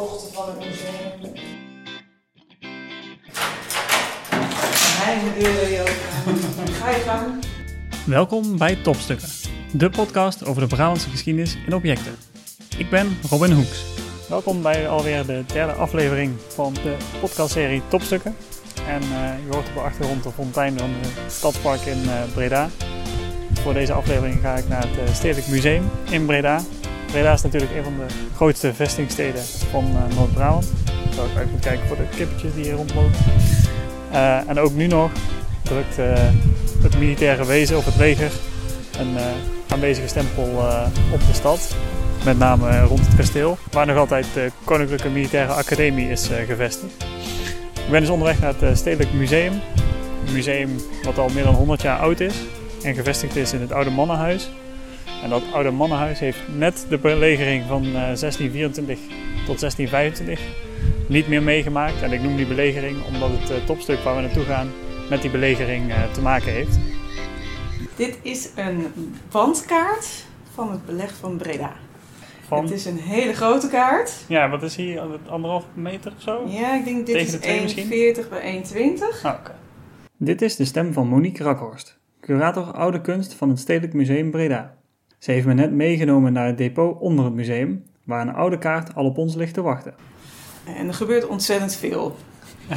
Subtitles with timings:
[0.00, 1.34] krochten van het museum.
[5.38, 5.86] Deuren.
[6.72, 7.44] Ga je gang.
[8.06, 9.28] Welkom bij Topstukken,
[9.72, 12.16] de podcast over de Brabantse geschiedenis in objecten.
[12.78, 13.84] Ik ben Robin Hoeks.
[14.28, 18.36] Welkom bij alweer de derde aflevering van de podcastserie Topstukken.
[18.86, 22.68] En eh, je hoort op de achtergrond de fontein van het Stadspark in eh, Breda.
[23.52, 26.60] Voor deze aflevering ga ik naar het eh, Stedelijk Museum in Breda.
[27.10, 30.72] Breda natuurlijk een van de grootste vestingsteden van eh, Noord-Brabant.
[31.14, 33.18] Zo ik even kijken voor de kippetjes die hier rondlopen.
[34.10, 35.10] Eh, en ook nu nog
[35.62, 36.12] drukt eh,
[36.82, 38.30] het militaire wezen of het leger
[38.98, 39.16] een
[39.68, 40.44] aanwezige stempel
[41.12, 41.76] op de stad.
[42.24, 46.92] Met name rond het kasteel, waar nog altijd de Koninklijke Militaire Academie is gevestigd.
[47.84, 49.52] Ik ben dus onderweg naar het Stedelijk Museum.
[50.26, 52.34] Een museum wat al meer dan 100 jaar oud is
[52.82, 54.50] en gevestigd is in het Oude Mannenhuis.
[55.22, 58.98] En dat Oude Mannenhuis heeft net de belegering van eh, 1624
[59.46, 60.40] tot 1625
[61.08, 62.02] niet meer meegemaakt.
[62.02, 64.68] En ik noem die belegering omdat het eh, topstuk waar we naartoe gaan
[65.10, 66.78] met die belegering eh, te maken heeft.
[67.96, 68.86] Dit is een
[69.30, 71.72] wandkaart van het beleg van Breda.
[72.46, 74.24] Van, Het is een hele grote kaart.
[74.28, 75.02] ja, wat is hier?
[75.28, 76.44] Anderhalf meter of zo?
[76.46, 78.24] Ja, ik denk dit Tegen is de twee misschien?
[78.24, 79.22] 1,40 bij 1,20.
[79.22, 79.52] Ah, oké.
[80.16, 84.78] Dit is de stem van Monique Rakhorst, curator oude kunst van het Stedelijk Museum Breda.
[85.20, 88.94] Ze heeft me net meegenomen naar het depot onder het museum, waar een oude kaart
[88.94, 89.94] al op ons ligt te wachten.
[90.76, 92.16] En er gebeurt ontzettend veel.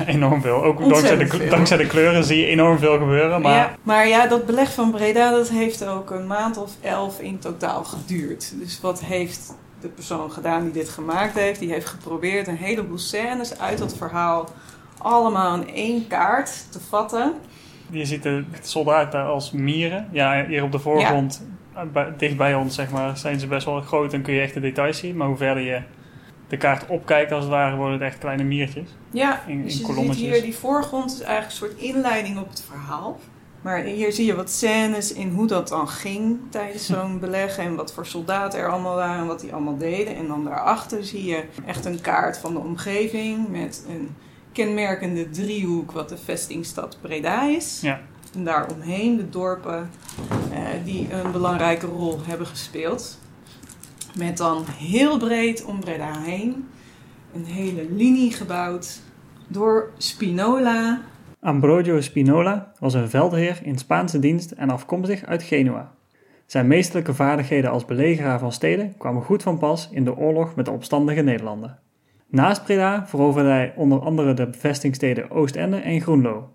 [0.05, 0.63] enorm veel.
[0.63, 1.49] Ook dankzij de, veel.
[1.49, 3.41] dankzij de kleuren zie je enorm veel gebeuren.
[3.41, 7.19] Maar Ja, maar ja, dat beleg van Breda dat heeft ook een maand of elf
[7.19, 8.53] in totaal geduurd.
[8.59, 11.59] Dus wat heeft de persoon gedaan die dit gemaakt heeft?
[11.59, 14.49] Die heeft geprobeerd een heleboel scènes uit dat verhaal
[14.97, 17.33] allemaal in één kaart te vatten.
[17.89, 20.07] Je ziet de soldaten als mieren.
[20.11, 21.45] Ja, hier op de voorgrond,
[21.93, 24.53] eh, dicht bij ons zeg maar, zijn ze best wel groot en kun je echt
[24.53, 25.17] de details zien.
[25.17, 25.81] Maar hoe verder je
[26.47, 28.89] de kaart opkijkt als het ware, worden het echt kleine miertjes.
[29.11, 32.49] Ja, In- in dus je ziet hier die voorgrond is eigenlijk een soort inleiding op
[32.49, 33.19] het verhaal.
[33.61, 37.57] Maar hier zie je wat scènes in hoe dat dan ging tijdens zo'n beleg.
[37.57, 40.15] En wat voor soldaten er allemaal waren en wat die allemaal deden.
[40.15, 44.15] En dan daarachter zie je echt een kaart van de omgeving met een
[44.53, 47.79] kenmerkende driehoek wat de vestingstad Breda is.
[47.81, 48.01] Ja.
[48.35, 49.89] En daaromheen de dorpen
[50.51, 53.19] eh, die een belangrijke rol hebben gespeeld.
[54.17, 56.67] Met dan heel breed om Breda heen
[57.33, 59.01] een hele linie gebouwd
[59.47, 61.01] door Spinola.
[61.39, 65.91] Ambrogio Spinola was een veldheer in Spaanse dienst en afkomstig uit Genua.
[66.45, 70.65] Zijn meesterlijke vaardigheden als belegeraar van steden kwamen goed van pas in de oorlog met
[70.65, 71.79] de opstandige Nederlanden.
[72.33, 76.49] Naast Breda veroverde hij onder andere de bevestingsteden Oostende en Groenlo.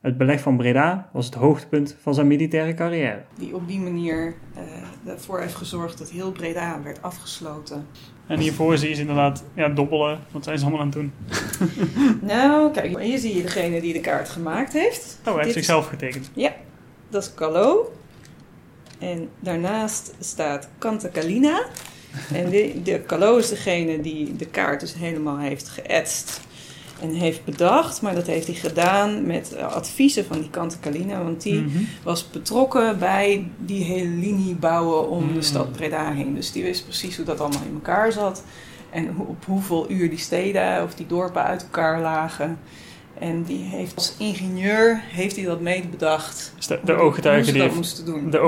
[0.00, 3.22] Het beleg van Breda was het hoogtepunt van zijn militaire carrière.
[3.38, 7.86] Die op die manier eh, ervoor heeft gezorgd dat heel Breda werd afgesloten.
[8.26, 10.18] En hiervoor zie je ze inderdaad ja, dobbelen.
[10.30, 11.12] Wat zijn ze allemaal aan het doen?
[12.32, 15.18] Nou, kijk, hier zie je degene die de kaart gemaakt heeft.
[15.20, 16.30] Oh, hij heeft Dit- zichzelf getekend.
[17.08, 17.92] Dat is Calo.
[18.98, 21.66] En daarnaast staat Cantacalina.
[22.34, 26.40] En de, de Calo is degene die de kaart dus helemaal heeft geëtst
[27.00, 28.02] en heeft bedacht.
[28.02, 31.22] Maar dat heeft hij gedaan met eh, adviezen van die Cantacalina.
[31.22, 31.78] Want die Mhm.
[32.02, 36.34] was betrokken bij die hele linie bouwen om de stad Breda heen.
[36.34, 38.44] Dus die wist precies hoe dat allemaal in elkaar zat.
[38.90, 42.58] En op hoeveel uur die steden of die dorpen uit elkaar lagen.
[43.18, 46.52] En die heeft als ingenieur heeft hij dat mee bedacht.
[46.56, 46.96] Dus de, de die-
[47.52, 47.62] die,
[48.04, 48.30] doen.
[48.30, 48.38] de,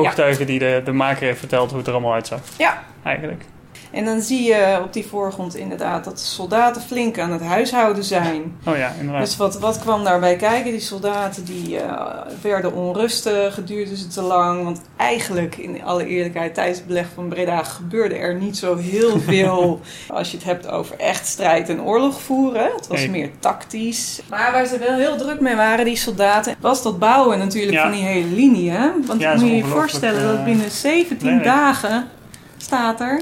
[0.47, 2.41] die de, de maker heeft verteld hoe het er allemaal uitzag.
[2.59, 2.85] Ja.
[3.03, 3.45] Eigenlijk.
[3.93, 8.05] En dan zie je op die voorgrond inderdaad dat de soldaten flink aan het huishouden
[8.05, 8.57] zijn.
[8.67, 9.25] Oh ja, inderdaad.
[9.25, 10.71] Dus wat, wat kwam daarbij kijken?
[10.71, 12.07] Die soldaten die eh,
[12.43, 14.65] werden onrustig, het duurde ze te lang.
[14.65, 19.19] Want eigenlijk, in alle eerlijkheid, tijdens het beleg van Breda gebeurde er niet zo heel
[19.29, 19.81] veel.
[20.09, 22.71] als je het hebt over echt strijd en oorlog voeren.
[22.77, 23.11] Het was Nee.
[23.11, 24.21] meer tactisch.
[24.31, 27.83] Maar waar ze wel heel druk mee waren, die soldaten, was dat bouwen natuurlijk Ja.
[27.83, 28.71] van die hele linie.
[28.71, 28.89] Hè?
[29.07, 31.45] Want Ja, moet je je voorstellen dat eh, binnen 17 werk.
[31.45, 32.09] dagen
[32.57, 33.21] staat er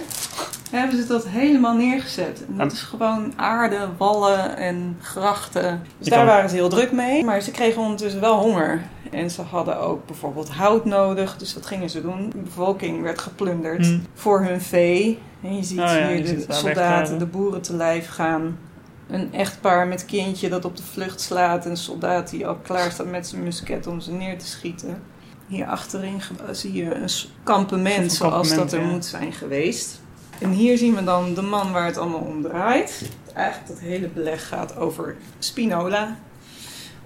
[0.79, 2.45] hebben ze dat helemaal neergezet.
[2.49, 5.83] En dat En- is gewoon aarde, wallen en grachten.
[5.99, 7.25] Dus daar waren ze heel druk mee.
[7.25, 8.83] Maar ze kregen ondertussen wel honger.
[9.11, 11.37] En ze hadden ook bijvoorbeeld hout nodig.
[11.37, 12.31] Dus wat gingen ze doen?
[12.31, 13.99] De bevolking werd geplunderd Hm.
[14.15, 15.19] voor hun vee.
[15.43, 18.59] En je ziet Oh ja, hier ziet de soldaten, de boeren te lijf gaan.
[19.11, 21.67] Een echtpaar met kindje dat op de vlucht slaat.
[21.67, 25.03] Een soldaat die al klaar staat met zijn musket om ze neer te schieten.
[25.47, 26.21] Hier achterin
[26.51, 27.09] zie je een
[27.43, 28.93] kampement Een zoals kampement, dat er ja.
[28.93, 30.01] moet zijn geweest.
[30.41, 33.11] En hier zien we dan de man waar het allemaal om draait.
[33.35, 36.17] Eigenlijk dat hele beleg gaat over Spinola.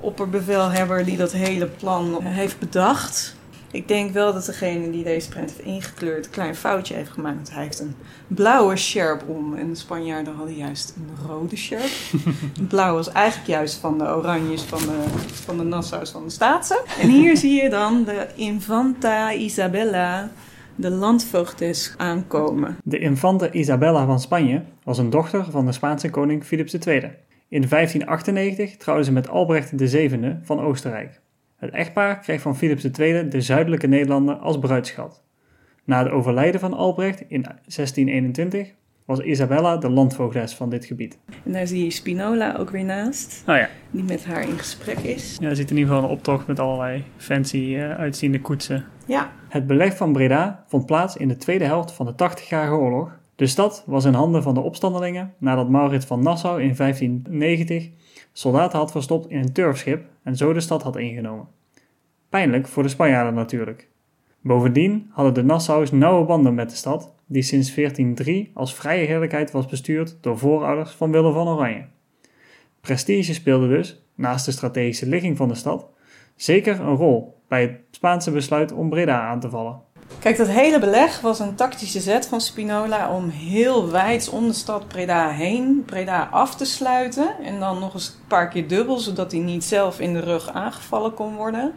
[0.00, 3.36] Opperbevelhebber die dat hele plan heeft bedacht.
[3.74, 7.50] Ik denk wel dat degene die deze print heeft ingekleurd een klein foutje heeft gemaakt.
[7.50, 7.94] Hij heeft een
[8.26, 11.90] blauwe sjerp om en de Spanjaarden hadden juist een rode sjerp.
[12.68, 15.02] Blauw was eigenlijk juist van de oranjes van de,
[15.44, 16.82] van de Nassau's van de Staatse.
[17.00, 20.30] En hier zie je dan de Infanta Isabella,
[20.76, 22.76] de landvoogdes, aankomen.
[22.84, 27.00] De infante Isabella van Spanje was een dochter van de Spaanse koning Philips II.
[27.48, 31.20] In 1598 trouwde ze met Albrecht VII van Oostenrijk.
[31.56, 35.22] Het echtpaar kreeg van Philips II de zuidelijke Nederlanden als bruidschat.
[35.84, 41.18] Na het overlijden van Albrecht in 1621 was Isabella de landvoogdes van dit gebied.
[41.44, 44.98] En daar zie je Spinola ook weer naast, Nou ja, die met haar in gesprek
[44.98, 45.36] is.
[45.40, 48.84] ja je ziet in ieder geval een optocht met allerlei fancy eh, uitziende koetsen.
[49.06, 53.18] Ja, Het beleg van Breda vond plaats in de tweede helft van de 80-jarige oorlog.
[53.36, 57.90] De stad was in handen van de opstandelingen nadat Maurits van Nassau in 1590
[58.32, 61.46] soldaten had verstopt in een turfschip en zo de stad had ingenomen.
[62.28, 63.88] Pijnlijk voor de Spanjaarden natuurlijk.
[64.46, 69.50] Bovendien hadden de Nassau's nauwe banden met de stad, die sinds 1403 als vrije heerlijkheid
[69.50, 71.86] was bestuurd door voorouders van Willem van Oranje.
[72.80, 75.86] Prestige speelde dus, naast de strategische ligging van de stad,
[76.36, 79.80] zeker een rol bij het Spaanse besluit om Breda aan te vallen.
[80.18, 84.52] Kijk, dat hele beleg was een tactische zet van Spinola om heel wijd om de
[84.52, 87.36] stad Breda heen, Breda af te sluiten.
[87.42, 90.48] En dan nog eens een paar keer dubbel, zodat hij niet zelf in de rug
[90.48, 91.74] aangevallen kon worden.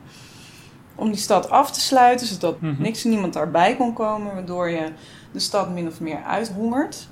[0.97, 2.81] Om die stad af te sluiten, zodat Mhm.
[2.81, 4.91] niks en niemand daarbij kon komen, waardoor je
[5.31, 7.07] de stad min of meer uithongert.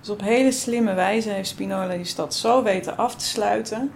[0.00, 3.92] Dus op hele slimme wijze heeft Spinola die stad zo weten af te sluiten,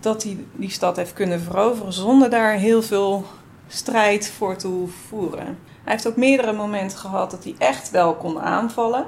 [0.00, 3.24] dat hij die stad heeft kunnen veroveren zonder daar heel veel
[3.68, 5.44] strijd voor te voeren.
[5.84, 9.06] Hij heeft ook meerdere momenten gehad dat hij echt wel kon aanvallen.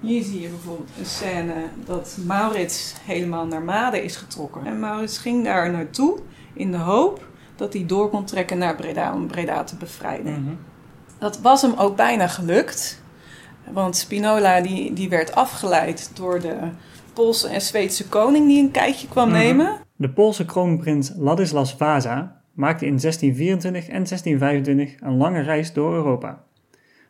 [0.00, 1.54] Hier zie je bijvoorbeeld een scène
[1.84, 4.66] dat Maurits helemaal naar Maden is getrokken.
[4.66, 6.18] En Maurits ging daar naartoe
[6.52, 7.24] in de hoop
[7.56, 10.58] dat hij door kon trekken naar Breda om Breda te bevrijden.
[11.18, 13.02] Dat was hem ook bijna gelukt.
[13.72, 16.56] Want Spinola die, die werd afgeleid door de
[17.12, 19.36] Poolse en Zweedse koning die een kijkje kwam Mhm.
[19.38, 19.76] nemen.
[19.96, 26.42] De Poolse kroonprins Ladislas Vasa maakte in 1624 en 1625 een lange reis door Europa.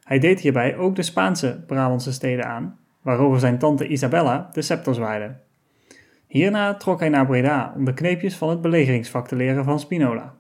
[0.05, 4.95] Hij deed hierbij ook de Spaanse Brabantse steden aan, waarover zijn tante Isabella de scepter
[4.95, 5.37] zwaaide.
[6.27, 10.35] Hierna trok hij naar Breda om de kneepjes van het belegeringsvak te leren van Spinola.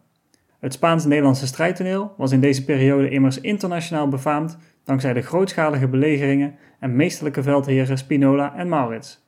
[0.58, 6.96] Het Spaans-Nederlandse strijdtoneel was in deze periode immers internationaal befaamd dankzij de grootschalige belegeringen en
[6.96, 9.24] meesterlijke veldheren Spinola en Maurits.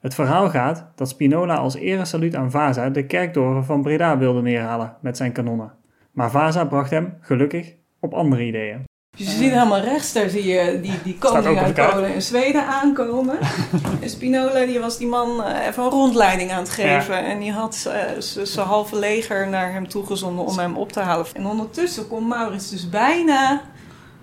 [0.00, 4.96] Het verhaal gaat dat Spinola als eresaluut aan Vaza de kerktoren van Breda wilde neerhalen
[5.00, 5.72] met zijn kanonnen.
[6.10, 8.84] Maar Vaza bracht hem, gelukkig, op andere ideeën.
[9.16, 11.74] Dus je ziet helemaal rechts, daar zie je die, die koning uit.
[11.74, 13.38] Polen en Zweden aankomen.
[14.02, 17.24] en Spinola die was die man eh, even een rondleiding aan het geven.
[17.24, 18.00] En die had eh,
[18.44, 21.26] zijn halve leger naar hem toegezonden om hem op te halen.
[21.32, 23.62] En ondertussen kon Maurits dus bijna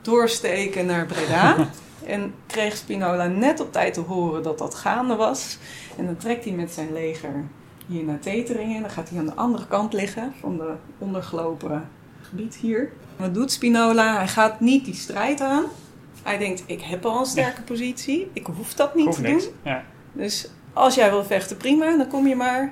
[0.01, 1.55] doorsteken naar Breda.
[2.05, 5.57] en kreeg Spinola net op tijd te horen dat dat gaande was.
[5.97, 7.43] En dan trekt hij met zijn leger
[7.87, 8.75] hier naar Teteringen.
[8.75, 11.89] En dan gaat hij aan de andere kant liggen van de ondergelopen
[12.21, 12.91] gebied hier.
[13.21, 14.15] Wat doet Spinola?
[14.15, 15.63] Hij gaat niet die strijd aan.
[16.23, 18.29] Hij denkt, ik heb al een sterke positie.
[18.33, 19.43] Ik hoef dat niet te niks.
[19.43, 19.53] doen.
[19.63, 19.83] Ja.
[20.13, 22.71] Dus als jij wil vechten, prima, dan kom je maar.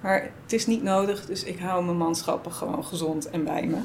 [0.00, 3.76] Maar het is niet nodig, dus ik hou mijn manschappen gewoon gezond en bij me.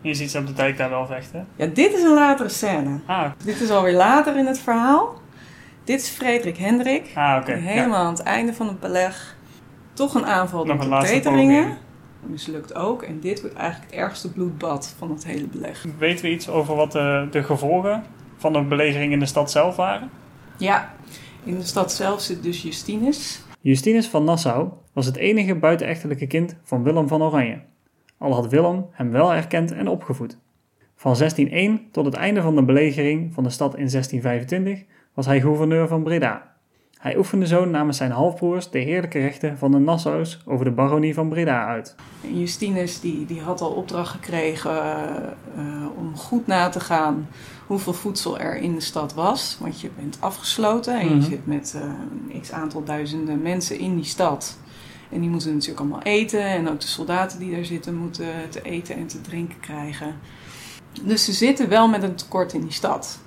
[0.00, 1.46] Je ziet ze op de dijk daar wel vechten.
[1.56, 3.00] Ja, dit is een latere scène.
[3.06, 5.20] Ah, Dit is alweer later in het verhaal.
[5.84, 7.10] Dit is Frederik Hendrik.
[7.14, 7.52] ah oké.
[7.54, 7.68] die Ja.
[7.70, 9.36] helemaal aan het einde van het beleg
[9.92, 11.76] toch een aanval Nog op laatste Teteringen.
[12.26, 13.02] Mislukt ook.
[13.02, 15.86] En dit wordt eigenlijk het ergste bloedbad van het hele beleg.
[15.98, 18.04] Weten we iets over wat de, de gevolgen
[18.36, 20.10] van de belegering in de stad zelf waren?
[20.58, 20.94] Ja,
[21.44, 23.42] in de stad zelf zit dus Justinus.
[23.60, 27.60] Justinus van Nassau was het enige buitenechtelijke kind van Willem van Oranje.
[28.18, 30.38] Al had Willem hem wel erkend en opgevoed.
[30.94, 34.84] Van 1601 tot het einde van de belegering van de stad in 1625
[35.14, 36.56] was hij gouverneur van Breda.
[36.98, 41.14] Hij oefende zo namens zijn halfbroers de heerlijke rechten van de Nassau's over de baronie
[41.14, 41.94] van Breda uit.
[42.32, 45.04] Justinus die, die had al opdracht gekregen eh,
[45.56, 47.28] eh, om goed na te gaan
[47.66, 49.56] hoeveel voedsel er in de stad was.
[49.60, 51.16] Want je bent afgesloten en Mhm.
[51.16, 51.82] je zit met eh,
[52.32, 54.58] een x aantal duizenden mensen in die stad.
[55.10, 56.42] En die moeten natuurlijk allemaal eten.
[56.44, 60.14] En ook de soldaten die daar zitten moeten te eten en te drinken krijgen.
[61.02, 63.18] Dus ze zitten wel met een tekort in die stad.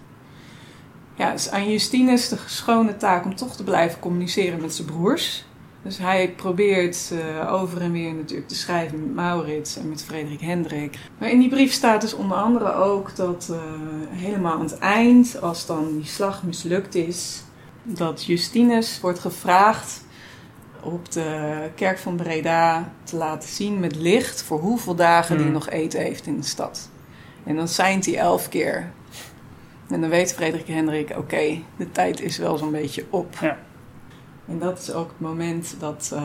[1.15, 5.45] Ja, dus aan Justinus de schone taak om toch te blijven communiceren met zijn broers.
[5.83, 10.41] Dus hij probeert eh, over en weer natuurlijk te schrijven met Maurits en met Frederik
[10.41, 10.97] Hendrik.
[11.17, 13.57] Maar in die brief staat dus onder andere ook dat eh,
[14.09, 17.43] helemaal aan het eind, als dan die slag mislukt is,
[17.83, 20.03] dat Justinus wordt gevraagd
[20.81, 25.43] op de kerk van Breda te laten zien met licht voor hoeveel dagen Hmm.
[25.43, 26.89] hij nog eten heeft in de stad.
[27.43, 28.91] En dan seint hij elf keer.
[29.91, 33.35] En dan weet Frederik Hendrik, oké, de tijd is wel zo'n beetje op.
[33.41, 33.57] Ja.
[34.47, 36.23] En dat is ook het moment dat, eh,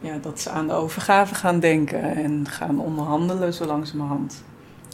[0.00, 4.44] ja, dat ze aan de overgave gaan denken en gaan onderhandelen zo langzamerhand.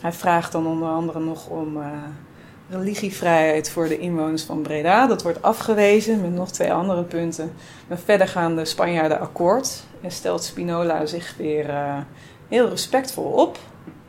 [0.01, 1.87] Hij vraagt dan onder andere nog om eh,
[2.69, 5.07] religievrijheid voor de inwoners van Breda.
[5.07, 7.53] Dat wordt afgewezen met nog twee andere punten.
[7.89, 11.99] Maar verder gaan de Spanjaarden akkoord en stelt Spinola zich weer eh,
[12.49, 13.59] heel respectvol op.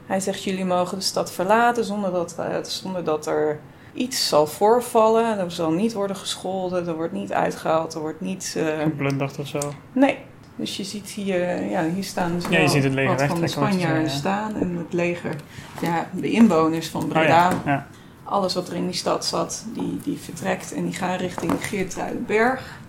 [0.05, 3.60] Hij zegt: Jullie mogen de stad verlaten zonder dat, zonder dat er
[3.93, 5.39] iets zal voorvallen.
[5.39, 8.55] Er zal niet worden gescholden, er wordt niet uitgehaald, er wordt niet.
[8.57, 9.60] eh, Geplunderd of zo.
[9.91, 10.17] Nee.
[10.55, 13.41] Dus je ziet hier, ja, hier staan dus Ja, je ziet het leger wat van
[13.41, 14.55] de Spanjaarden staan.
[14.55, 15.36] En het leger,
[15.81, 17.62] ja, de inwoners van Oh Breda, ja.
[17.65, 17.88] ja.
[18.24, 20.74] alles wat er in die stad zat, die, die vertrekt.
[20.74, 22.79] En die gaan richting Geertruidenberg.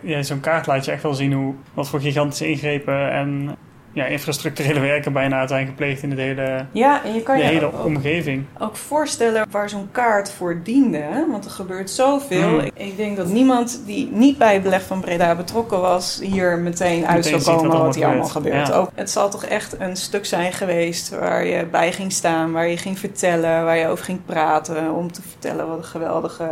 [0.00, 3.56] Ja, Zo'n kaart laat je echt wel zien hoe, wat voor gigantische ingrepen en
[3.92, 7.48] ja, infrastructurele werken bijna zijn gepleegd in de hele, Ja, en je kan de je
[7.48, 8.44] hele ook, omgeving.
[8.58, 10.98] ook voorstellen waar zo'n kaart voor diende.
[10.98, 11.30] Hè?
[11.30, 12.48] Want er gebeurt zoveel.
[12.48, 12.58] Hmm.
[12.58, 16.20] Ik, ik denk dat niemand die niet bij het beleg van Breda betrokken was...
[16.22, 18.52] hier meteen uit zou wat komen wat hier allemaal gebeurt.
[18.52, 18.68] gebeurt.
[18.68, 18.74] Ja.
[18.74, 22.52] Ook, het zal toch echt een stuk zijn geweest waar je bij ging staan...
[22.52, 24.92] waar je ging vertellen, waar je over ging praten...
[24.94, 26.50] om te vertellen wat een geweldige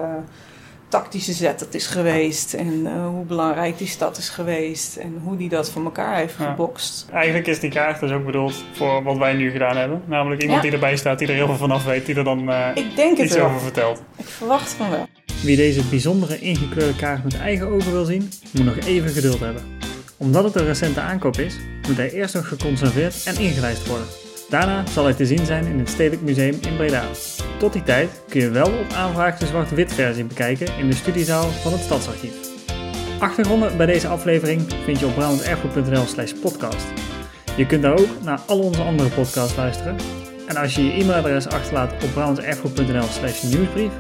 [0.88, 2.54] tactische zet het is geweest...
[2.54, 4.96] en eh, hoe belangrijk die stad is geweest...
[4.96, 6.50] en hoe die dat voor elkaar heeft Ja.
[6.50, 7.06] gebokst.
[7.12, 10.02] Eigenlijk is die kaart dus ook bedoeld voor wat wij nu gedaan hebben.
[10.06, 10.64] Namelijk iemand Ja.
[10.64, 13.16] die erbij staat, die er heel veel vanaf weet, die er dan eh, Ik denk
[13.16, 13.44] het iets wel.
[13.46, 14.02] over vertelt.
[14.16, 15.06] Ik verwacht van wel.
[15.42, 19.62] Wie deze bijzondere ingekleurde kaart met eigen ogen wil zien, moet nog even geduld hebben.
[20.16, 21.56] Omdat het een recente aankoop is,
[21.88, 24.06] moet hij eerst nog geconserveerd en ingelijst worden.
[24.48, 27.04] Daarna zal hij te zien zijn in het Stedelijk Museum in Breda.
[27.58, 31.48] Tot die tijd kun je wel op aanvraag de zwart-wit versie bekijken in de studiezaal
[31.50, 32.32] van het Stadsarchief.
[33.18, 36.86] Achtergronden bij deze aflevering vind je op brabantserfgoed.nl slash podcast.
[37.56, 39.96] Je kunt daar ook naar al onze andere podcasts luisteren.
[40.46, 43.92] En als je je e-mailadres achterlaat op brabantserfgoed.nl slash nieuwsbrief,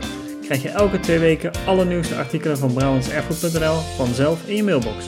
[0.42, 5.04] krijg je elke twee weken alle nieuwste artikelen van brabantserfgoed.nl vanzelf in je mailbox.